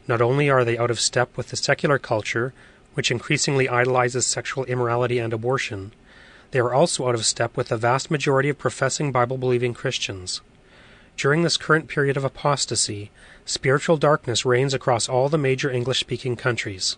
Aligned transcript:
Not 0.06 0.20
only 0.20 0.50
are 0.50 0.66
they 0.66 0.76
out 0.76 0.90
of 0.90 1.00
step 1.00 1.34
with 1.38 1.48
the 1.48 1.56
secular 1.56 1.98
culture, 1.98 2.52
which 2.92 3.10
increasingly 3.10 3.70
idolizes 3.70 4.26
sexual 4.26 4.66
immorality 4.66 5.18
and 5.18 5.32
abortion, 5.32 5.92
they 6.50 6.58
are 6.58 6.74
also 6.74 7.08
out 7.08 7.14
of 7.14 7.24
step 7.24 7.56
with 7.56 7.68
the 7.68 7.76
vast 7.76 8.10
majority 8.10 8.48
of 8.48 8.58
professing 8.58 9.12
Bible 9.12 9.38
believing 9.38 9.74
Christians. 9.74 10.40
During 11.16 11.42
this 11.42 11.56
current 11.56 11.86
period 11.86 12.16
of 12.16 12.24
apostasy, 12.24 13.10
spiritual 13.44 13.96
darkness 13.96 14.44
reigns 14.44 14.74
across 14.74 15.08
all 15.08 15.28
the 15.28 15.38
major 15.38 15.70
English 15.70 16.00
speaking 16.00 16.36
countries. 16.36 16.96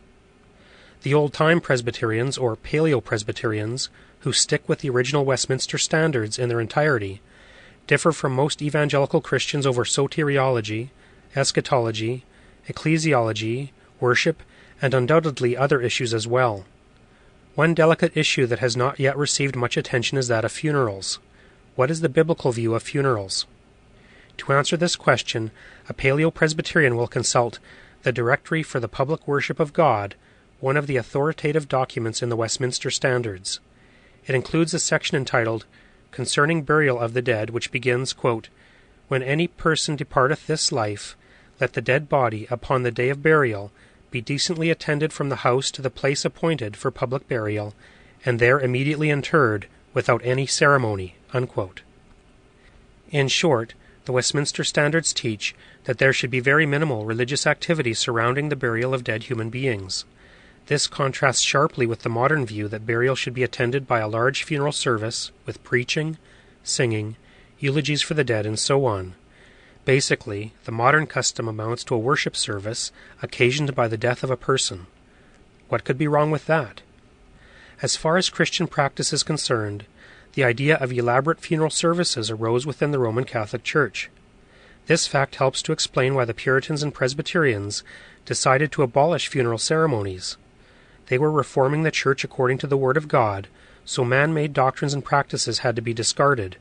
The 1.03 1.15
old 1.15 1.33
time 1.33 1.61
Presbyterians, 1.61 2.39
or 2.39 2.57
Paleo 2.57 3.03
Presbyterians, 3.03 3.91
who 4.21 4.33
stick 4.33 4.69
with 4.69 4.79
the 4.79 4.91
original 4.91 5.25
Westminster 5.25 5.77
Standards 5.77 6.39
in 6.39 6.49
their 6.49 6.61
entirety, 6.61 7.21
differ 7.89 8.13
from 8.13 8.33
most 8.33 8.63
evangelical 8.63 9.21
Christians 9.21 9.67
over 9.67 9.85
soteriology, 9.85 10.91
eschatology, 11.35 12.25
ecclesiology, 12.69 13.71
worship, 13.99 14.43
and 14.81 14.95
undoubtedly 14.95 15.57
other 15.57 15.81
issues 15.81 16.15
as 16.15 16.27
well. 16.27 16.65
One 17.55 17.75
delicate 17.75 18.17
issue 18.17 18.47
that 18.47 18.61
has 18.61 18.79
not 18.79 18.99
yet 18.99 19.17
received 19.17 19.57
much 19.57 19.77
attention 19.77 20.17
is 20.17 20.29
that 20.29 20.45
of 20.45 20.53
funerals. 20.53 21.19
What 21.77 21.91
is 21.91 22.01
the 22.01 22.09
biblical 22.09 22.51
view 22.51 22.75
of 22.75 22.83
funerals? 22.83 23.45
To 24.39 24.55
answer 24.55 24.79
this 24.79 24.97
question, 24.97 25.51
a 25.87 25.93
Paleo 25.93 26.33
Presbyterian 26.33 26.97
will 26.97 27.07
consult 27.07 27.59
the 28.05 28.13
Directory 28.13 28.63
for 28.63 28.81
the 28.81 28.89
Public 28.89 29.29
Worship 29.29 29.61
of 29.61 29.75
God, 29.75 30.15
one 30.61 30.79
of 30.79 30.87
the 30.87 30.97
authoritative 30.97 31.69
documents 31.69 32.23
in 32.23 32.31
the 32.31 32.37
Westminster 32.37 32.91
Standards. 32.91 33.61
It 34.27 34.35
includes 34.35 34.73
a 34.73 34.79
section 34.79 35.19
entitled 35.19 35.67
Concerning 36.11 36.63
Burial 36.63 36.99
of 36.99 37.13
the 37.13 37.23
Dead, 37.23 37.51
which 37.51 37.71
begins, 37.71 38.15
quote, 38.15 38.49
When 39.09 39.23
any 39.23 39.47
person 39.47 39.95
departeth 39.95 40.47
this 40.47 40.73
life, 40.73 41.17
let 41.61 41.75
the 41.75 41.83
dead 41.83 42.09
body, 42.09 42.47
upon 42.51 42.83
the 42.83 42.91
day 42.91 43.11
of 43.11 43.23
burial, 43.23 43.73
be 44.13 44.21
decently 44.21 44.71
attended 44.71 45.13
from 45.13 45.29
the 45.29 45.43
house 45.43 45.71
to 45.73 45.83
the 45.83 45.91
place 45.91 46.25
appointed 46.25 46.77
for 46.77 46.93
public 46.93 47.27
burial, 47.27 47.75
and 48.25 48.39
there 48.39 48.61
immediately 48.61 49.11
interred 49.11 49.67
without 49.93 50.21
any 50.25 50.47
ceremony. 50.47 51.17
In 53.11 53.29
short, 53.29 53.75
the 54.05 54.13
Westminster 54.13 54.65
Standards 54.65 55.13
teach 55.13 55.55
that 55.85 55.99
there 55.99 56.13
should 56.13 56.31
be 56.31 56.41
very 56.41 56.67
minimal 56.67 57.05
religious 57.05 57.47
activity 57.47 57.95
surrounding 57.95 58.49
the 58.49 58.57
burial 58.57 58.95
of 58.95 59.05
dead 59.05 59.25
human 59.25 59.51
beings. 59.51 60.05
This 60.67 60.87
contrasts 60.87 61.41
sharply 61.41 61.87
with 61.87 62.01
the 62.01 62.09
modern 62.09 62.47
view 62.47 62.69
that 62.69 62.87
burial 62.87 63.17
should 63.17 63.35
be 63.35 63.43
attended 63.43 63.87
by 63.87 63.99
a 63.99 64.09
large 64.09 64.45
funeral 64.45 64.73
service 64.73 65.33
with 65.45 65.65
preaching, 65.65 66.19
singing, 66.63 67.17
eulogies 67.59 68.03
for 68.03 68.15
the 68.15 68.25
dead, 68.25 68.47
and 68.47 68.59
so 68.59 68.85
on. 68.85 69.15
Basically, 69.85 70.53
the 70.65 70.73
modern 70.73 71.07
custom 71.07 71.49
amounts 71.49 71.83
to 71.85 71.95
a 71.95 71.99
worship 71.99 72.37
service 72.37 72.93
occasioned 73.21 73.75
by 73.75 73.89
the 73.89 73.97
death 73.97 74.23
of 74.23 74.31
a 74.31 74.37
person. 74.37 74.87
What 75.69 75.85
could 75.85 75.99
be 75.99 76.07
wrong 76.07 76.31
with 76.31 76.47
that? 76.47 76.83
As 77.81 77.97
far 77.97 78.17
as 78.17 78.31
Christian 78.31 78.69
practice 78.69 79.13
is 79.13 79.25
concerned, 79.25 79.87
the 80.35 80.45
idea 80.45 80.77
of 80.77 80.93
elaborate 80.93 81.41
funeral 81.41 81.71
services 81.71 82.31
arose 82.31 82.65
within 82.65 82.93
the 82.93 82.99
Roman 83.01 83.25
Catholic 83.25 83.65
Church. 83.65 84.09
This 84.87 85.07
fact 85.09 85.37
helps 85.37 85.63
to 85.63 85.73
explain 85.73 86.15
why 86.15 86.25
the 86.25 86.35
Puritans 86.35 86.83
and 86.83 86.95
Presbyterians 86.95 87.83
decided 88.25 88.71
to 88.73 88.83
abolish 88.83 89.29
funeral 89.29 89.59
ceremonies. 89.59 90.37
They 91.07 91.19
were 91.19 91.31
reforming 91.31 91.83
the 91.83 91.91
Church 91.91 92.23
according 92.23 92.59
to 92.59 92.67
the 92.69 92.77
Word 92.77 92.97
of 92.97 93.09
God, 93.09 93.49
so 93.85 94.05
man 94.05 94.33
made 94.33 94.53
doctrines 94.53 94.95
and 94.95 95.05
practices 95.05 95.59
had 95.59 95.75
to 95.75 95.83
be 95.83 95.93
discarded. 95.93 96.57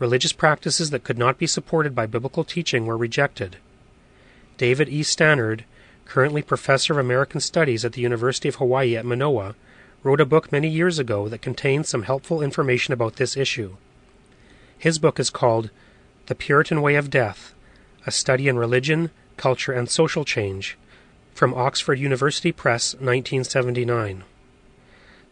Religious 0.00 0.32
practices 0.32 0.90
that 0.90 1.04
could 1.04 1.18
not 1.18 1.36
be 1.36 1.46
supported 1.46 1.94
by 1.94 2.06
biblical 2.06 2.42
teaching 2.42 2.86
were 2.86 2.96
rejected. 2.96 3.58
David 4.56 4.88
E. 4.88 5.02
Stannard, 5.02 5.64
currently 6.06 6.40
professor 6.42 6.94
of 6.94 6.98
American 6.98 7.38
Studies 7.38 7.84
at 7.84 7.92
the 7.92 8.00
University 8.00 8.48
of 8.48 8.56
Hawaii 8.56 8.96
at 8.96 9.04
Manoa, 9.04 9.54
wrote 10.02 10.20
a 10.20 10.24
book 10.24 10.50
many 10.50 10.68
years 10.68 10.98
ago 10.98 11.28
that 11.28 11.42
contains 11.42 11.90
some 11.90 12.04
helpful 12.04 12.40
information 12.40 12.94
about 12.94 13.16
this 13.16 13.36
issue. 13.36 13.76
His 14.78 14.98
book 14.98 15.20
is 15.20 15.28
called 15.28 15.68
The 16.26 16.34
Puritan 16.34 16.80
Way 16.80 16.94
of 16.94 17.10
Death 17.10 17.52
A 18.06 18.10
Study 18.10 18.48
in 18.48 18.56
Religion, 18.56 19.10
Culture, 19.36 19.72
and 19.72 19.90
Social 19.90 20.24
Change, 20.24 20.78
from 21.34 21.52
Oxford 21.52 21.98
University 21.98 22.52
Press, 22.52 22.94
1979. 22.94 24.24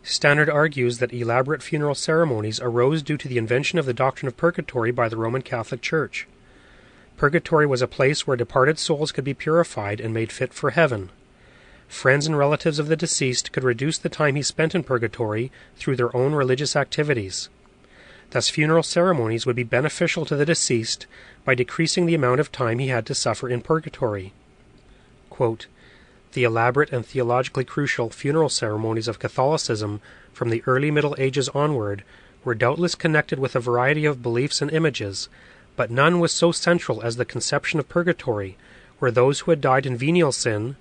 Stannard 0.03 0.49
argues 0.49 0.99
that 0.99 1.13
elaborate 1.13 1.63
funeral 1.63 1.95
ceremonies 1.95 2.61
arose 2.61 3.03
due 3.03 3.17
to 3.17 3.29
the 3.29 3.39
invention 3.39 3.79
of 3.79 3.87
the 3.87 3.93
doctrine 3.93 4.29
of 4.29 4.37
purgatory 4.37 4.91
by 4.91 5.09
the 5.09 5.17
Roman 5.17 5.43
Catholic 5.43 5.83
Church. 5.83 6.27
Purgatory 7.17 7.67
was 7.67 7.83
a 7.83 7.89
place 7.89 8.27
where 8.27 8.37
departed 8.37 8.79
souls 8.79 9.13
could 9.13 9.25
be 9.25 9.35
purified 9.35 10.01
and 10.01 10.15
made 10.15 10.33
fit 10.33 10.55
for 10.55 10.71
heaven. 10.71 11.11
Friends 11.89 12.27
and 12.27 12.39
relatives 12.39 12.79
of 12.79 12.89
the 12.89 12.97
deceased 12.97 13.51
could 13.51 13.65
reduce 13.65 13.99
the 13.99 14.09
time 14.09 14.37
he 14.37 14.43
spent 14.43 14.75
in 14.75 14.85
purgatory 14.85 15.51
through 15.77 15.97
their 15.97 16.15
own 16.15 16.35
religious 16.35 16.77
activities. 16.77 17.49
Thus, 18.31 18.51
funeral 18.51 18.83
ceremonies 18.83 19.47
would 19.47 19.57
be 19.57 19.63
beneficial 19.63 20.27
to 20.27 20.37
the 20.37 20.45
deceased 20.45 21.07
by 21.45 21.55
decreasing 21.55 22.07
the 22.07 22.15
amount 22.15 22.41
of 22.41 22.53
time 22.53 22.79
he 22.79 22.89
had 22.89 23.07
to 23.07 23.15
suffer 23.15 23.49
in 23.49 23.63
purgatory. 23.63 24.33
Quote, 25.31 25.67
the 26.33 26.45
elaborate 26.45 26.93
and 26.93 27.05
theologically 27.05 27.65
crucial 27.65 28.11
funeral 28.11 28.49
ceremonies 28.49 29.09
of 29.09 29.19
Catholicism 29.19 30.01
from 30.33 30.51
the 30.51 30.63
early 30.67 30.91
Middle 30.91 31.17
Ages 31.19 31.49
onward 31.51 32.05
were 32.45 32.55
doubtless 32.55 32.95
connected 32.95 33.39
with 33.39 33.57
a 33.57 33.61
variety 33.61 34.05
of 34.05 34.23
beliefs 34.23 34.63
and 34.63 34.71
images, 34.71 35.29
but 35.77 35.91
none 35.91 36.21
was 36.21 36.33
so 36.33 36.53
central 36.53 37.03
as 37.03 37.17
the 37.17 37.25
conception 37.25 37.79
of 37.79 37.89
purgatory, 37.89 38.57
where 38.99 39.11
those 39.11 39.41
who 39.41 39.51
had 39.51 39.61
died 39.61 39.87
in 39.87 39.97
venial 39.97 40.33
sin, 40.33 40.77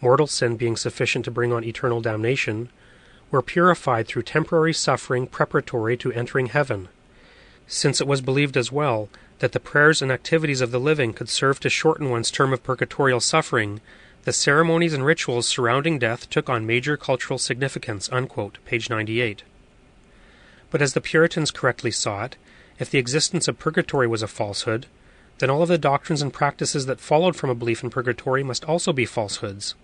mortal 0.00 0.26
sin 0.26 0.56
being 0.56 0.76
sufficient 0.76 1.24
to 1.24 1.30
bring 1.30 1.52
on 1.52 1.64
eternal 1.64 2.00
damnation, 2.00 2.68
were 3.30 3.42
purified 3.42 4.06
through 4.06 4.22
temporary 4.22 4.72
suffering 4.72 5.26
preparatory 5.26 5.96
to 5.96 6.12
entering 6.12 6.46
heaven. 6.46 6.88
Since 7.66 8.00
it 8.00 8.06
was 8.06 8.20
believed 8.20 8.56
as 8.56 8.70
well 8.70 9.08
that 9.40 9.52
the 9.52 9.60
prayers 9.60 10.00
and 10.00 10.12
activities 10.12 10.60
of 10.60 10.70
the 10.70 10.80
living 10.80 11.12
could 11.12 11.28
serve 11.28 11.58
to 11.60 11.70
shorten 11.70 12.10
one's 12.10 12.30
term 12.30 12.52
of 12.52 12.62
purgatorial 12.62 13.20
suffering, 13.20 13.80
the 14.24 14.32
ceremonies 14.32 14.94
and 14.94 15.04
rituals 15.04 15.46
surrounding 15.46 15.98
death 15.98 16.30
took 16.30 16.48
on 16.48 16.66
major 16.66 16.96
cultural 16.96 17.38
significance. 17.38 18.08
Unquote, 18.10 18.58
page 18.64 18.88
98. 18.88 19.42
But 20.70 20.80
as 20.80 20.94
the 20.94 21.00
Puritans 21.00 21.50
correctly 21.50 21.90
saw 21.90 22.24
it, 22.24 22.36
if 22.78 22.90
the 22.90 22.98
existence 22.98 23.48
of 23.48 23.58
purgatory 23.58 24.06
was 24.06 24.22
a 24.22 24.26
falsehood, 24.26 24.86
then 25.38 25.50
all 25.50 25.62
of 25.62 25.68
the 25.68 25.78
doctrines 25.78 26.22
and 26.22 26.32
practices 26.32 26.86
that 26.86 27.00
followed 27.00 27.36
from 27.36 27.50
a 27.50 27.54
belief 27.54 27.84
in 27.84 27.90
purgatory 27.90 28.42
must 28.42 28.64
also 28.64 28.92
be 28.92 29.04
falsehoods. 29.04 29.74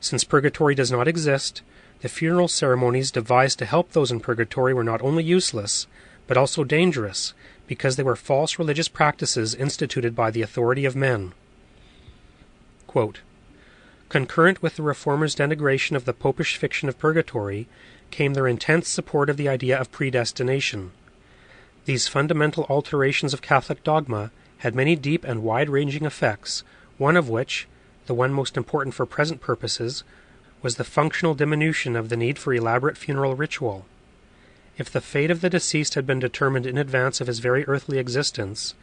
Since 0.00 0.24
purgatory 0.24 0.74
does 0.74 0.90
not 0.90 1.08
exist, 1.08 1.62
the 2.00 2.08
funeral 2.08 2.48
ceremonies 2.48 3.10
devised 3.10 3.58
to 3.58 3.66
help 3.66 3.92
those 3.92 4.10
in 4.10 4.20
purgatory 4.20 4.72
were 4.72 4.84
not 4.84 5.02
only 5.02 5.24
useless, 5.24 5.86
but 6.26 6.36
also 6.36 6.64
dangerous, 6.64 7.34
because 7.66 7.96
they 7.96 8.02
were 8.02 8.16
false 8.16 8.58
religious 8.58 8.88
practices 8.88 9.54
instituted 9.54 10.14
by 10.14 10.30
the 10.30 10.42
authority 10.42 10.84
of 10.84 10.96
men. 10.96 11.32
Quote, 12.86 13.20
Concurrent 14.08 14.62
with 14.62 14.76
the 14.76 14.82
Reformers' 14.82 15.34
denigration 15.34 15.94
of 15.94 16.06
the 16.06 16.14
popish 16.14 16.56
fiction 16.56 16.88
of 16.88 16.98
purgatory 16.98 17.68
came 18.10 18.32
their 18.32 18.48
intense 18.48 18.88
support 18.88 19.28
of 19.28 19.36
the 19.36 19.48
idea 19.48 19.78
of 19.78 19.92
predestination. 19.92 20.92
These 21.84 22.08
fundamental 22.08 22.64
alterations 22.70 23.34
of 23.34 23.42
Catholic 23.42 23.84
dogma 23.84 24.30
had 24.58 24.74
many 24.74 24.96
deep 24.96 25.24
and 25.24 25.42
wide 25.42 25.68
ranging 25.68 26.06
effects, 26.06 26.64
one 26.96 27.16
of 27.16 27.28
which, 27.28 27.68
the 28.06 28.14
one 28.14 28.32
most 28.32 28.56
important 28.56 28.94
for 28.94 29.04
present 29.04 29.42
purposes, 29.42 30.04
was 30.62 30.76
the 30.76 30.84
functional 30.84 31.34
diminution 31.34 31.94
of 31.94 32.08
the 32.08 32.16
need 32.16 32.38
for 32.38 32.54
elaborate 32.54 32.96
funeral 32.96 33.34
ritual. 33.34 33.84
If 34.78 34.90
the 34.90 35.02
fate 35.02 35.30
of 35.30 35.42
the 35.42 35.50
deceased 35.50 35.94
had 35.94 36.06
been 36.06 36.18
determined 36.18 36.64
in 36.64 36.78
advance 36.78 37.20
of 37.20 37.26
his 37.26 37.40
very 37.40 37.66
earthly 37.66 37.98
existence, 37.98 38.74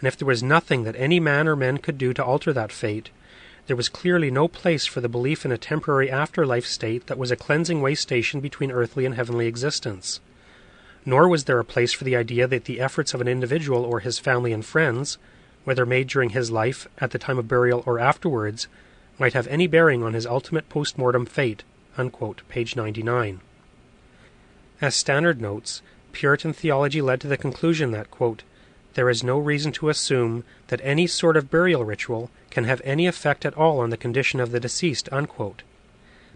and 0.00 0.08
if 0.08 0.16
there 0.16 0.26
was 0.26 0.42
nothing 0.42 0.82
that 0.82 0.96
any 0.96 1.20
man 1.20 1.46
or 1.46 1.54
men 1.54 1.78
could 1.78 1.98
do 1.98 2.12
to 2.14 2.24
alter 2.24 2.52
that 2.52 2.72
fate, 2.72 3.10
there 3.66 3.76
was 3.76 3.88
clearly 3.88 4.30
no 4.30 4.48
place 4.48 4.86
for 4.86 5.00
the 5.00 5.08
belief 5.08 5.44
in 5.44 5.52
a 5.52 5.58
temporary 5.58 6.10
afterlife 6.10 6.66
state 6.66 7.06
that 7.06 7.18
was 7.18 7.30
a 7.30 7.36
cleansing 7.36 7.80
way 7.80 7.94
station 7.94 8.40
between 8.40 8.72
earthly 8.72 9.06
and 9.06 9.14
heavenly 9.14 9.46
existence. 9.46 10.20
Nor 11.04 11.28
was 11.28 11.44
there 11.44 11.58
a 11.58 11.64
place 11.64 11.92
for 11.92 12.04
the 12.04 12.16
idea 12.16 12.46
that 12.46 12.64
the 12.64 12.80
efforts 12.80 13.14
of 13.14 13.20
an 13.20 13.28
individual 13.28 13.84
or 13.84 14.00
his 14.00 14.18
family 14.18 14.52
and 14.52 14.64
friends, 14.64 15.18
whether 15.64 15.86
made 15.86 16.08
during 16.08 16.30
his 16.30 16.50
life, 16.50 16.88
at 16.98 17.12
the 17.12 17.18
time 17.18 17.38
of 17.38 17.48
burial, 17.48 17.82
or 17.86 17.98
afterwards, 17.98 18.66
might 19.18 19.32
have 19.32 19.46
any 19.46 19.66
bearing 19.66 20.02
on 20.02 20.14
his 20.14 20.26
ultimate 20.26 20.68
post 20.68 20.98
mortem 20.98 21.26
fate. 21.26 21.62
Unquote, 21.96 22.42
page 22.48 22.74
99. 22.74 23.40
As 24.80 24.96
Stannard 24.96 25.40
notes, 25.40 25.82
Puritan 26.12 26.52
theology 26.52 27.00
led 27.00 27.20
to 27.20 27.28
the 27.28 27.36
conclusion 27.36 27.90
that, 27.92 28.10
quote, 28.10 28.42
there 28.94 29.08
is 29.08 29.24
no 29.24 29.38
reason 29.38 29.72
to 29.72 29.88
assume 29.88 30.44
that 30.68 30.80
any 30.82 31.06
sort 31.06 31.36
of 31.36 31.50
burial 31.50 31.84
ritual 31.84 32.30
can 32.50 32.64
have 32.64 32.82
any 32.84 33.06
effect 33.06 33.46
at 33.46 33.54
all 33.54 33.80
on 33.80 33.90
the 33.90 33.96
condition 33.96 34.40
of 34.40 34.50
the 34.50 34.60
deceased. 34.60 35.08
Unquote. 35.10 35.62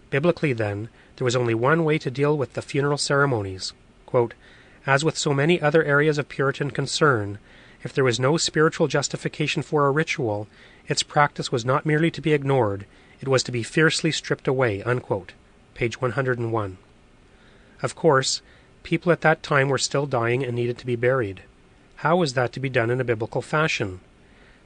Biblically, 0.09 0.53
then, 0.53 0.89
there 1.17 1.25
was 1.25 1.35
only 1.35 1.53
one 1.53 1.83
way 1.83 1.97
to 1.97 2.09
deal 2.09 2.37
with 2.37 2.53
the 2.53 2.61
funeral 2.61 2.97
ceremonies. 2.97 3.73
Quote, 4.05 4.33
As 4.85 5.03
with 5.03 5.17
so 5.17 5.33
many 5.33 5.61
other 5.61 5.83
areas 5.83 6.17
of 6.17 6.29
Puritan 6.29 6.71
concern, 6.71 7.39
if 7.83 7.93
there 7.93 8.03
was 8.03 8.19
no 8.19 8.37
spiritual 8.37 8.87
justification 8.87 9.61
for 9.61 9.85
a 9.85 9.91
ritual, 9.91 10.47
its 10.87 11.03
practice 11.03 11.51
was 11.51 11.65
not 11.65 11.85
merely 11.85 12.09
to 12.11 12.21
be 12.21 12.33
ignored, 12.33 12.85
it 13.19 13.27
was 13.27 13.43
to 13.43 13.51
be 13.51 13.63
fiercely 13.63 14.11
stripped 14.11 14.47
away. 14.47 14.81
Unquote. 14.83 15.33
Page 15.73 16.01
101. 16.01 16.77
Of 17.83 17.95
course, 17.95 18.41
people 18.83 19.11
at 19.11 19.21
that 19.21 19.43
time 19.43 19.69
were 19.69 19.77
still 19.77 20.07
dying 20.07 20.43
and 20.43 20.55
needed 20.55 20.77
to 20.79 20.85
be 20.85 20.95
buried. 20.95 21.41
How 22.01 22.15
was 22.15 22.33
that 22.33 22.51
to 22.53 22.59
be 22.59 22.69
done 22.69 22.91
in 22.91 23.01
a 23.01 23.03
biblical 23.03 23.41
fashion? 23.41 24.01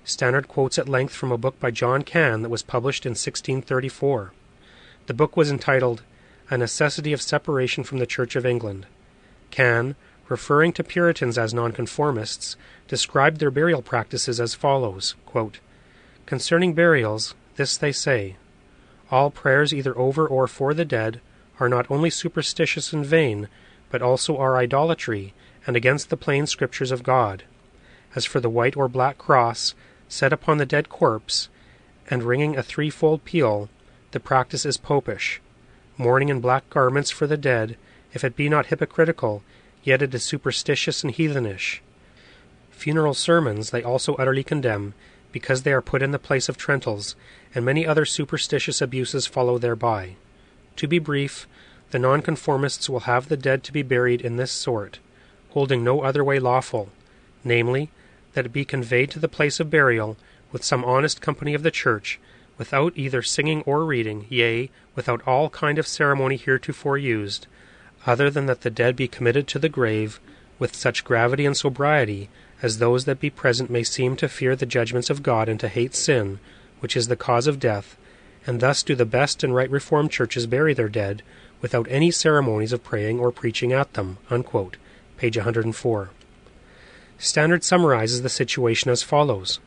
Stannard 0.04 0.50
quotes 0.50 0.78
at 0.78 0.90
length 0.90 1.14
from 1.14 1.32
a 1.32 1.38
book 1.38 1.58
by 1.62 1.72
John 1.72 2.02
Canne 2.02 2.42
that 2.42 2.50
was 2.50 2.62
published 2.62 3.06
in 3.06 3.12
1634. 3.12 4.34
The 5.06 5.14
book 5.14 5.38
was 5.38 5.50
entitled 5.50 6.04
A 6.50 6.58
Necessity 6.58 7.14
of 7.14 7.22
Separation 7.22 7.86
from 7.86 8.00
the 8.00 8.06
Church 8.06 8.36
of 8.36 8.46
England. 8.46 8.86
Canne, 9.50 9.96
referring 10.28 10.74
to 10.74 10.84
Puritans 10.84 11.38
as 11.38 11.54
nonconformists, 11.54 12.58
described 12.90 13.40
their 13.40 13.50
burial 13.50 13.82
practices 13.82 14.42
as 14.42 14.54
follows 14.54 15.16
quote, 15.26 15.62
Concerning 16.26 16.74
burials, 16.74 17.34
this 17.56 17.78
they 17.78 17.94
say 17.94 18.36
All 19.10 19.32
prayers 19.32 19.74
either 19.74 19.98
over 19.98 20.28
or 20.28 20.48
for 20.48 20.74
the 20.74 20.84
dead 20.84 21.22
are 21.62 21.70
not 21.70 21.90
only 21.90 22.10
superstitious 22.10 22.92
and 22.92 23.06
vain, 23.06 23.48
but 23.90 24.02
also 24.02 24.36
are 24.36 24.58
idolatry 24.58 25.34
and 25.68 25.76
against 25.76 26.10
the 26.10 26.18
plain 26.18 26.48
scriptures 26.48 26.92
of 26.92 27.04
God. 27.04 27.44
As 28.16 28.26
for 28.26 28.40
the 28.40 28.50
white 28.50 28.76
or 28.76 28.88
black 28.88 29.18
cross 29.18 29.74
set 30.08 30.34
upon 30.34 30.58
the 30.58 30.66
dead 30.66 30.90
corpse, 30.90 31.50
and 32.10 32.24
ringing 32.24 32.58
a 32.58 32.64
threefold 32.64 33.24
peal, 33.24 33.70
the 34.12 34.20
practice 34.20 34.66
is 34.66 34.78
popish. 34.78 35.40
Mourning 35.98 36.30
in 36.30 36.42
black 36.42 36.70
garments 36.70 37.12
for 37.12 37.28
the 37.28 37.38
dead, 37.38 37.78
if 38.14 38.24
it 38.24 38.36
be 38.36 38.50
not 38.50 38.68
hypocritical, 38.68 39.44
yet 39.84 40.02
it 40.02 40.14
is 40.14 40.24
superstitious 40.24 41.04
and 41.04 41.14
heathenish. 41.14 41.82
Funeral 42.72 43.14
sermons 43.14 43.70
they 43.70 43.84
also 43.84 44.16
utterly 44.16 44.44
condemn, 44.44 44.94
because 45.32 45.64
they 45.64 45.72
are 45.72 45.82
put 45.82 46.02
in 46.02 46.12
the 46.12 46.20
place 46.20 46.50
of 46.50 46.58
trentals, 46.58 47.16
and 47.56 47.64
many 47.64 47.86
other 47.86 48.06
superstitious 48.06 48.82
abuses 48.82 49.28
follow 49.28 49.58
thereby. 49.58 50.16
To 50.78 50.88
be 50.88 51.00
brief, 51.00 51.48
the 51.92 52.00
nonconformists 52.00 52.90
will 52.90 53.02
have 53.02 53.30
the 53.30 53.38
dead 53.38 53.64
to 53.64 53.72
be 53.72 53.84
buried 53.84 54.22
in 54.22 54.36
this 54.36 54.52
sort, 54.52 55.00
holding 55.52 55.84
no 55.84 56.02
other 56.02 56.24
way 56.24 56.40
lawful, 56.40 56.90
namely, 57.44 57.90
that 58.34 58.46
it 58.46 58.54
be 58.54 58.66
conveyed 58.66 59.12
to 59.12 59.20
the 59.20 59.28
place 59.28 59.60
of 59.60 59.70
burial 59.70 60.18
with 60.52 60.64
some 60.64 60.84
honest 60.84 61.22
company 61.22 61.54
of 61.54 61.64
the 61.64 61.72
church, 61.72 62.20
without 62.58 62.94
either 62.96 63.22
singing 63.22 63.62
or 63.64 63.86
reading, 63.86 64.26
yea, 64.30 64.70
without 64.96 65.26
all 65.28 65.50
kind 65.50 65.78
of 65.78 65.88
ceremony 65.88 66.38
heretofore 66.38 66.98
used, 66.98 67.48
other 68.06 68.30
than 68.30 68.46
that 68.46 68.62
the 68.62 68.70
dead 68.70 68.96
be 68.96 69.08
committed 69.08 69.48
to 69.48 69.60
the 69.60 69.70
grave 69.70 70.20
with 70.60 70.76
such 70.76 71.04
gravity 71.04 71.46
and 71.46 71.58
sobriety 71.58 72.30
as 72.62 72.78
those 72.78 73.06
that 73.06 73.20
be 73.20 73.30
present 73.30 73.70
may 73.70 73.84
seem 73.84 74.16
to 74.16 74.30
fear 74.30 74.56
the 74.56 74.66
judgments 74.66 75.10
of 75.10 75.24
God 75.24 75.50
and 75.50 75.60
to 75.60 75.68
hate 75.68 75.96
sin, 75.96 76.40
which 76.80 76.96
is 76.96 77.08
the 77.08 77.16
cause 77.16 77.48
of 77.48 77.60
death, 77.60 77.98
and 78.46 78.60
thus 78.60 78.84
do 78.84 78.96
the 78.96 79.06
best 79.06 79.44
and 79.44 79.56
right 79.56 79.70
Reformed 79.70 80.12
churches 80.12 80.46
bury 80.46 80.74
their 80.74 80.90
dead 80.90 81.24
without 81.62 81.88
any 81.90 82.12
ceremonies 82.12 82.74
of 82.74 82.84
praying 82.84 83.20
or 83.20 83.32
preaching 83.32 83.72
at 83.72 83.94
them. 83.94 84.18
Unquote. 84.30 84.78
Page 85.22 85.38
104. 85.38 86.10
Stannard 87.20 87.64
summarizes 87.64 88.24
the 88.24 88.28
situation 88.28 88.90
as 88.90 89.04
follows 89.04 89.60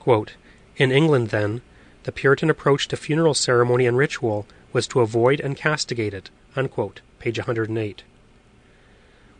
Quote, 0.00 0.36
In 0.78 0.90
England, 0.90 1.28
then, 1.28 1.60
the 2.04 2.12
Puritan 2.12 2.48
approach 2.48 2.88
to 2.88 2.96
funeral 2.96 3.34
ceremony 3.34 3.86
and 3.86 3.98
ritual 3.98 4.46
was 4.72 4.86
to 4.86 5.02
avoid 5.02 5.38
and 5.38 5.54
castigate 5.54 6.14
it. 6.14 6.30
Unquote. 6.56 7.02
Page 7.18 7.40
108. 7.40 8.04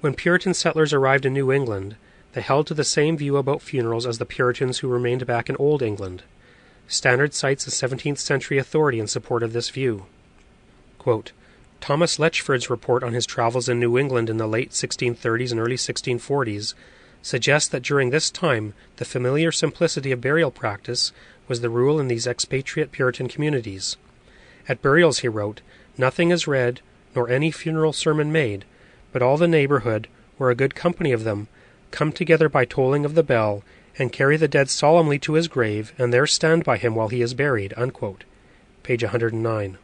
When 0.02 0.12
Puritan 0.12 0.52
settlers 0.52 0.92
arrived 0.92 1.24
in 1.24 1.32
New 1.32 1.50
England, 1.50 1.96
they 2.34 2.42
held 2.42 2.66
to 2.66 2.74
the 2.74 2.84
same 2.84 3.16
view 3.16 3.38
about 3.38 3.62
funerals 3.62 4.06
as 4.06 4.18
the 4.18 4.26
Puritans 4.26 4.80
who 4.80 4.88
remained 4.88 5.24
back 5.24 5.48
in 5.48 5.56
Old 5.56 5.80
England. 5.80 6.22
Stannard 6.86 7.32
cites 7.32 7.66
a 7.66 7.70
17th 7.70 8.18
century 8.18 8.58
authority 8.58 9.00
in 9.00 9.06
support 9.06 9.42
of 9.42 9.54
this 9.54 9.70
view. 9.70 10.04
Quote, 10.98 11.32
Thomas 11.82 12.16
Lechford's 12.16 12.70
report 12.70 13.02
on 13.02 13.12
his 13.12 13.26
travels 13.26 13.68
in 13.68 13.80
New 13.80 13.98
England 13.98 14.30
in 14.30 14.36
the 14.36 14.46
late 14.46 14.70
1630s 14.70 15.50
and 15.50 15.58
early 15.58 15.74
1640s 15.74 16.74
suggests 17.22 17.68
that 17.68 17.82
during 17.82 18.10
this 18.10 18.30
time 18.30 18.72
the 18.98 19.04
familiar 19.04 19.50
simplicity 19.50 20.12
of 20.12 20.20
burial 20.20 20.52
practice 20.52 21.10
was 21.48 21.60
the 21.60 21.68
rule 21.68 21.98
in 21.98 22.06
these 22.06 22.24
expatriate 22.24 22.92
Puritan 22.92 23.26
communities. 23.26 23.96
At 24.68 24.80
burials, 24.80 25.18
he 25.18 25.28
wrote, 25.28 25.60
nothing 25.98 26.30
is 26.30 26.46
read, 26.46 26.80
nor 27.16 27.28
any 27.28 27.50
funeral 27.50 27.92
sermon 27.92 28.30
made, 28.30 28.64
but 29.10 29.20
all 29.20 29.36
the 29.36 29.48
neighborhood, 29.48 30.06
or 30.38 30.50
a 30.50 30.54
good 30.54 30.76
company 30.76 31.10
of 31.10 31.24
them, 31.24 31.48
come 31.90 32.12
together 32.12 32.48
by 32.48 32.64
tolling 32.64 33.04
of 33.04 33.16
the 33.16 33.24
bell, 33.24 33.64
and 33.98 34.12
carry 34.12 34.36
the 34.36 34.46
dead 34.46 34.70
solemnly 34.70 35.18
to 35.18 35.32
his 35.32 35.48
grave, 35.48 35.92
and 35.98 36.14
there 36.14 36.28
stand 36.28 36.62
by 36.62 36.76
him 36.76 36.94
while 36.94 37.08
he 37.08 37.22
is 37.22 37.34
buried. 37.34 37.74
Unquote. 37.76 38.22
Page 38.84 39.02
109. 39.02 39.78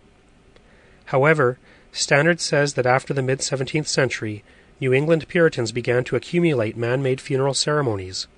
However, 1.06 1.58
Stannard 1.98 2.40
says 2.40 2.74
that 2.74 2.86
after 2.86 3.12
the 3.12 3.22
mid 3.22 3.40
17th 3.40 3.88
century, 3.88 4.44
New 4.80 4.92
England 4.92 5.26
Puritans 5.26 5.72
began 5.72 6.04
to 6.04 6.14
accumulate 6.14 6.76
man 6.76 7.02
made 7.02 7.20
funeral 7.20 7.54
ceremonies. 7.54 8.28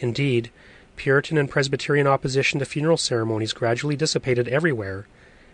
Indeed, 0.00 0.50
Puritan 0.96 1.38
and 1.38 1.48
Presbyterian 1.48 2.08
opposition 2.08 2.58
to 2.58 2.64
funeral 2.64 2.96
ceremonies 2.96 3.52
gradually 3.52 3.94
dissipated 3.94 4.48
everywhere, 4.48 5.06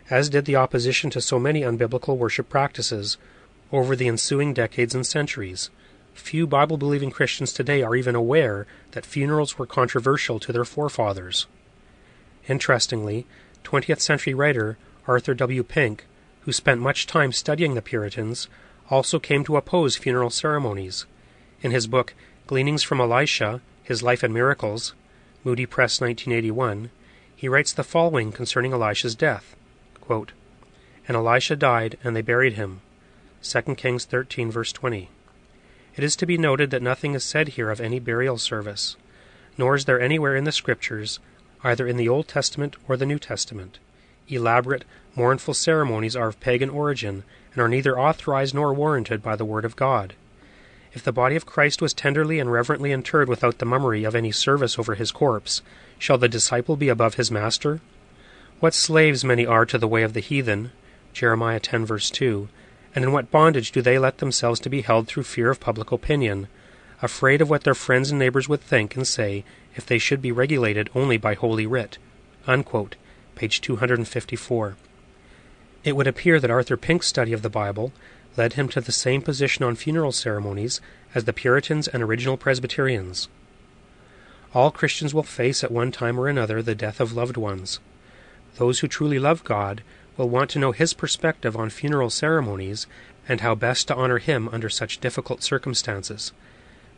as 0.08 0.31
did 0.31 0.46
the 0.46 0.56
opposition 0.56 1.10
to 1.10 1.20
so 1.20 1.38
many 1.38 1.60
unbiblical 1.60 2.16
worship 2.16 2.49
practices, 2.49 3.19
over 3.70 3.94
the 3.94 4.08
ensuing 4.08 4.54
decades 4.54 4.94
and 4.94 5.06
centuries. 5.06 5.69
Few 6.14 6.46
Bible 6.46 6.78
believing 6.78 7.10
Christians 7.10 7.52
today 7.52 7.82
are 7.82 7.94
even 7.94 8.14
aware 8.14 8.66
that 8.93 9.04
funerals 9.04 9.58
were 9.58 9.66
controversial 9.66 10.40
to 10.40 10.54
their 10.54 10.64
forefathers. 10.64 11.46
Interestingly, 12.49 13.26
20th 13.62 14.00
century 14.00 14.32
writer 14.32 14.78
Arthur 15.06 15.34
W. 15.34 15.62
Pink 15.62 16.06
who 16.44 16.53
spent 16.53 16.81
much 16.81 17.06
time 17.06 17.33
studying 17.33 17.75
the 17.75 17.83
Puritans, 17.83 18.49
also 18.91 19.19
came 19.19 19.44
to 19.44 19.56
oppose 19.56 19.97
funeral 19.97 20.31
ceremonies. 20.31 21.07
In 21.62 21.71
his 21.71 21.87
book 21.87 22.14
Gleanings 22.47 22.83
from 22.83 23.00
Elisha 23.00 23.61
His 23.83 24.02
Life 24.02 24.23
and 24.23 24.35
Miracles, 24.35 24.95
Moody 25.45 25.66
Press 25.66 26.00
1981, 26.00 26.90
he 27.35 27.49
writes 27.49 27.73
the 27.73 27.85
following 27.85 28.33
concerning 28.33 28.73
Elisha's 28.73 29.14
death 29.14 29.57
quote, 30.02 30.33
And 31.09 31.16
Elisha 31.16 31.57
died, 31.57 31.97
and 32.05 32.14
they 32.14 32.21
buried 32.21 32.55
him. 32.55 32.83
2 33.43 33.76
Kings 33.76 34.05
13, 34.05 34.50
verse 34.50 34.73
20. 34.73 35.09
It 35.97 36.05
is 36.05 36.16
to 36.16 36.26
be 36.26 36.37
noted 36.37 36.71
that 36.71 36.83
nothing 36.83 37.14
is 37.14 37.25
said 37.25 37.49
here 37.49 37.71
of 37.71 37.81
any 37.81 37.99
burial 37.99 38.37
service, 38.37 38.97
nor 39.57 39.75
is 39.75 39.87
there 39.87 40.00
anywhere 40.00 40.37
in 40.37 40.45
the 40.45 40.52
Scriptures, 40.52 41.19
either 41.64 41.87
in 41.87 41.97
the 41.97 42.09
Old 42.09 42.28
Testament 42.28 42.76
or 42.88 42.97
the 42.97 43.07
New 43.07 43.19
Testament, 43.19 43.78
elaborate 44.29 44.85
mournful 45.14 45.55
ceremonies 45.55 46.17
are 46.17 46.29
of 46.29 46.41
pagan 46.41 46.71
origin 46.71 47.23
and 47.52 47.62
are 47.62 47.69
neither 47.69 47.99
authorized 47.99 48.55
nor 48.55 48.73
warranted 48.73 49.23
by 49.23 49.37
the 49.37 49.45
Word 49.45 49.64
of 49.64 49.76
God. 49.76 50.14
If 50.95 51.02
the 51.02 51.12
body 51.12 51.37
of 51.37 51.47
Christ 51.47 51.81
was 51.81 51.95
tenderly 51.95 52.38
and 52.38 52.52
reverently 52.52 52.93
interred 52.93 53.29
without 53.29 53.59
the 53.59 53.67
mummery 53.67 54.05
of 54.05 54.14
any 54.14 54.33
service 54.33 54.79
over 54.79 54.95
his 54.95 55.11
corpse, 55.11 55.62
shall 55.99 56.19
the 56.19 56.29
disciple 56.29 56.76
be 56.76 56.88
above 56.88 57.14
his 57.14 57.31
master? 57.31 57.81
What 58.61 58.75
slaves 58.75 59.25
many 59.25 59.47
are 59.47 59.67
to 59.67 59.79
the 59.79 59.88
way 59.88 60.02
of 60.02 60.12
the 60.12 60.21
heathen, 60.21 60.71
Jeremiah 61.12 61.61
10 61.61 61.85
verse 61.85 62.11
2, 62.11 62.49
and 62.95 63.05
in 63.05 63.12
what 63.12 63.31
bondage 63.31 63.73
do 63.73 63.81
they 63.81 63.99
let 63.99 64.19
themselves 64.19 64.61
to 64.61 64.69
be 64.69 64.83
held 64.83 65.09
through 65.09 65.23
fear 65.23 65.50
of 65.50 65.61
public 65.61 65.91
opinion, 65.93 66.49
afraid 67.00 67.41
of 67.41 67.50
what 67.50 67.64
their 67.64 67.75
friends 67.75 68.11
and 68.11 68.19
neighbors 68.19 68.49
would 68.49 68.61
think 68.61 68.95
and 68.95 69.07
say 69.07 69.45
if 69.75 69.87
they 69.87 69.99
should 69.99 70.23
be 70.23 70.31
regulated 70.31 70.91
only 70.95 71.17
by 71.17 71.35
Holy 71.35 71.67
Writ. 71.67 71.99
Unquote, 72.47 72.97
page 73.35 73.61
254. 73.61 74.77
It 75.85 75.97
would 75.97 76.07
appear 76.07 76.39
that 76.39 76.51
Arthur 76.51 76.77
Pink's 76.77 77.09
study 77.09 77.33
of 77.33 77.43
the 77.43 77.51
Bible 77.51 77.93
led 78.37 78.55
him 78.55 78.69
to 78.69 78.81
the 78.81 78.93
same 78.93 79.21
position 79.21 79.65
on 79.65 79.75
funeral 79.75 80.12
ceremonies 80.12 80.81
as 81.15 81.25
the 81.25 81.33
Puritans 81.33 81.89
and 81.89 82.03
original 82.03 82.37
Presbyterians. 82.37 83.29
All 84.55 84.71
Christians 84.71 85.15
will 85.15 85.23
face 85.23 85.65
at 85.65 85.73
one 85.73 85.93
time 85.93 86.19
or 86.21 86.29
another 86.29 86.62
the 86.62 86.75
death 86.75 87.01
of 87.01 87.15
loved 87.15 87.37
ones. 87.37 87.81
Those 88.57 88.81
who 88.81 88.89
truly 88.89 89.19
love 89.19 89.45
God 89.45 89.83
will 90.17 90.29
want 90.29 90.51
to 90.51 90.59
know 90.59 90.73
His 90.73 90.93
perspective 90.93 91.57
on 91.57 91.71
funeral 91.71 92.11
ceremonies 92.11 92.87
and 93.29 93.41
how 93.41 93.55
best 93.55 93.89
to 93.89 93.95
honor 93.95 94.19
Him 94.19 94.49
under 94.51 94.69
such 94.69 95.01
difficult 95.01 95.43
circumstances. 95.43 96.33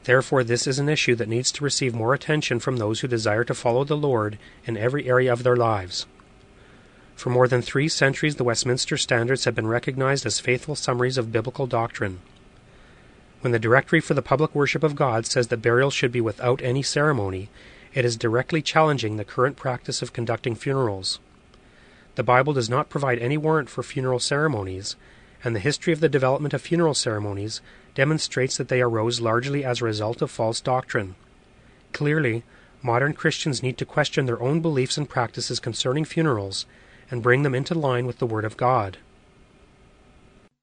Therefore, 0.05 0.45
this 0.45 0.67
is 0.67 0.79
an 0.79 0.89
issue 0.89 1.15
that 1.15 1.29
needs 1.29 1.51
to 1.53 1.65
receive 1.65 1.95
more 1.95 2.13
attention 2.13 2.59
from 2.59 2.77
those 2.77 3.01
who 3.01 3.09
desire 3.09 3.45
to 3.45 3.55
follow 3.55 3.85
the 3.85 3.97
Lord 3.97 4.39
in 4.67 4.77
every 4.77 5.09
area 5.09 5.33
of 5.33 5.43
their 5.43 5.57
lives. 5.57 6.07
For 7.17 7.31
more 7.31 7.49
than 7.49 7.63
three 7.63 7.89
centuries, 7.89 8.37
the 8.37 8.45
Westminster 8.45 8.97
Standards 8.97 9.45
have 9.45 9.55
been 9.55 9.67
recognized 9.67 10.27
as 10.27 10.41
faithful 10.41 10.75
summaries 10.75 11.17
of 11.17 11.33
biblical 11.33 11.67
doctrine. 11.67 12.21
When 13.41 13.53
the 13.53 13.59
Directory 13.59 14.01
for 14.01 14.15
the 14.15 14.23
Public 14.23 14.55
Worship 14.55 14.83
of 14.83 14.97
God 14.97 15.27
says 15.27 15.49
that 15.49 15.63
burial 15.63 15.91
should 15.91 16.13
be 16.13 16.21
without 16.21 16.63
any 16.63 16.83
ceremony, 16.83 17.51
it 17.93 18.05
is 18.05 18.17
directly 18.17 18.63
challenging 18.63 19.17
the 19.17 19.25
current 19.25 19.57
practice 19.57 20.03
of 20.03 20.13
conducting 20.13 20.55
funerals. 20.55 21.21
The 22.17 22.23
Bible 22.23 22.53
does 22.53 22.69
not 22.69 22.89
provide 22.89 23.19
any 23.19 23.37
warrant 23.37 23.71
for 23.71 23.83
funeral 23.83 24.19
ceremonies, 24.19 24.97
and 25.45 25.55
the 25.55 25.61
history 25.61 25.93
of 25.93 26.01
the 26.01 26.09
development 26.09 26.55
of 26.55 26.63
funeral 26.63 26.95
ceremonies 26.95 27.61
demonstrates 27.95 28.57
that 28.57 28.69
they 28.69 28.81
arose 28.81 29.21
largely 29.21 29.65
as 29.65 29.81
a 29.81 29.85
result 29.85 30.23
of 30.23 30.31
false 30.31 30.61
doctrine. 30.61 31.15
Clearly, 31.93 32.43
modern 32.83 33.13
Christians 33.13 33.63
need 33.63 33.79
to 33.79 33.87
question 33.87 34.27
their 34.27 34.43
own 34.43 34.61
beliefs 34.61 34.97
and 34.97 35.09
practices 35.09 35.61
concerning 35.61 36.05
funerals 36.05 36.67
and 37.11 37.23
bring 37.23 37.43
them 37.43 37.55
into 37.55 37.75
line 37.75 38.07
with 38.07 38.19
the 38.19 38.27
Word 38.27 38.45
of 38.45 38.57
God. 38.57 38.99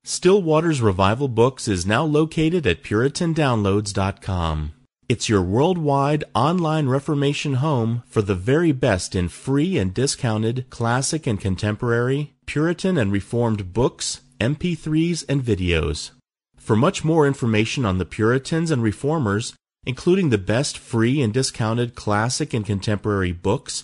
Still 0.03 0.41
Waters 0.41 0.81
Revival 0.81 1.27
Books 1.27 1.67
is 1.67 1.85
now 1.85 2.03
located 2.03 2.65
at 2.65 2.83
PuritanDownloads.com. 2.83 4.73
It's 5.07 5.29
your 5.29 5.41
worldwide 5.41 6.23
online 6.33 6.87
Reformation 6.87 7.55
home 7.55 8.01
for 8.07 8.21
the 8.21 8.33
very 8.33 8.71
best 8.71 9.13
in 9.13 9.27
free 9.27 9.77
and 9.77 9.93
discounted 9.93 10.69
classic 10.69 11.27
and 11.27 11.39
contemporary, 11.39 12.33
Puritan 12.45 12.97
and 12.97 13.11
Reformed 13.11 13.73
books, 13.73 14.21
MP3s, 14.39 15.25
and 15.27 15.43
videos. 15.43 16.11
For 16.55 16.75
much 16.75 17.03
more 17.03 17.27
information 17.27 17.85
on 17.85 17.97
the 17.97 18.05
Puritans 18.05 18.71
and 18.71 18.81
Reformers, 18.81 19.53
including 19.85 20.29
the 20.29 20.37
best 20.37 20.77
free 20.77 21.21
and 21.21 21.33
discounted 21.33 21.93
classic 21.93 22.53
and 22.53 22.65
contemporary 22.65 23.31
books, 23.31 23.83